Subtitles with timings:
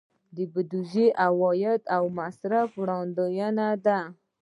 [0.53, 3.99] بودیجه د عوایدو او مصارفو وړاندوینه ده.